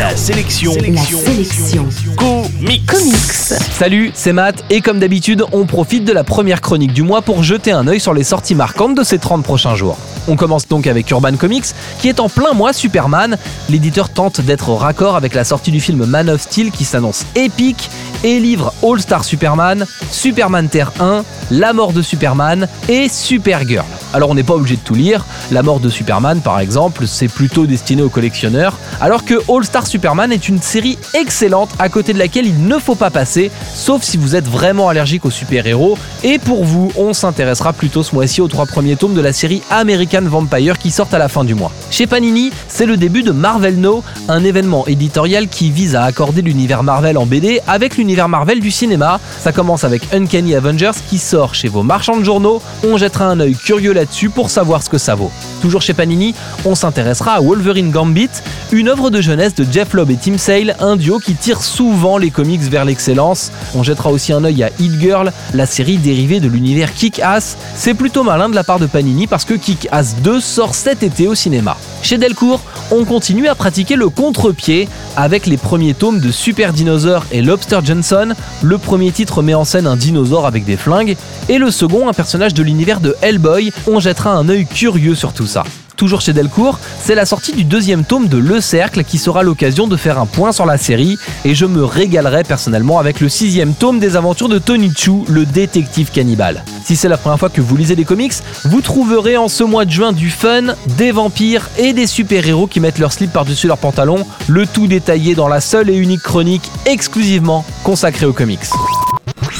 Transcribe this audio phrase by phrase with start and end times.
[0.00, 0.72] La sélection.
[0.72, 1.86] La sélection.
[2.16, 2.86] Comics.
[2.86, 3.60] Comics.
[3.70, 7.42] Salut, c'est Matt et comme d'habitude, on profite de la première chronique du mois pour
[7.42, 9.98] jeter un œil sur les sorties marquantes de ces 30 prochains jours.
[10.26, 11.66] On commence donc avec Urban Comics
[11.98, 13.36] qui est en plein mois Superman.
[13.68, 17.90] L'éditeur tente d'être raccord avec la sortie du film Man of Steel qui s'annonce épique
[18.24, 23.84] et livre All Star Superman, Superman Terre 1, La mort de Superman et Supergirl.
[24.12, 27.28] Alors on n'est pas obligé de tout lire, La mort de Superman par exemple, c'est
[27.28, 32.12] plutôt destiné aux collectionneurs, alors que All Star Superman est une série excellente à côté
[32.12, 35.96] de laquelle il ne faut pas passer, sauf si vous êtes vraiment allergique aux super-héros,
[36.24, 39.62] et pour vous, on s'intéressera plutôt ce mois-ci aux trois premiers tomes de la série
[39.70, 41.70] American Vampire qui sortent à la fin du mois.
[41.90, 46.42] Chez Panini, c'est le début de Marvel No, un événement éditorial qui vise à accorder
[46.42, 49.20] l'univers Marvel en BD avec l'univers Marvel du cinéma.
[49.38, 53.40] Ça commence avec Uncanny Avengers qui sort chez vos marchands de journaux, on jettera un
[53.40, 55.30] œil curieux là-dessus pour savoir ce que ça vaut.
[55.60, 58.30] Toujours chez Panini, on s'intéressera à Wolverine Gambit,
[58.72, 62.16] une œuvre de jeunesse de Jeff Lobb et Tim Sale, un duo qui tire souvent
[62.16, 63.52] les comics vers l'excellence.
[63.74, 67.58] On jettera aussi un œil à Hit Girl, la série dérivée de l'univers Kick-Ass.
[67.74, 71.28] C'est plutôt malin de la part de Panini parce que Kick-Ass 2 sort cet été
[71.28, 71.76] au cinéma.
[72.02, 77.26] Chez Delcourt, on continue à pratiquer le contre-pied avec les premiers tomes de Super Dinosaur
[77.30, 78.34] et Lobster Johnson.
[78.62, 81.16] Le premier titre met en scène un dinosaure avec des flingues
[81.48, 83.72] et le second un personnage de l'univers de Hellboy.
[83.92, 85.64] On jettera un œil curieux sur tout ça.
[85.96, 89.88] Toujours chez Delcourt, c'est la sortie du deuxième tome de Le Cercle qui sera l'occasion
[89.88, 93.74] de faire un point sur la série et je me régalerai personnellement avec le sixième
[93.74, 96.62] tome des aventures de Tony Chu, le détective cannibale.
[96.84, 99.84] Si c'est la première fois que vous lisez des comics, vous trouverez en ce mois
[99.84, 103.78] de juin du fun, des vampires et des super-héros qui mettent leur slip par-dessus leurs
[103.78, 108.60] pantalons, le tout détaillé dans la seule et unique chronique exclusivement consacrée aux comics.